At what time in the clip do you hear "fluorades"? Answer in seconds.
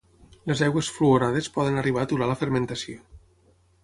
0.95-1.49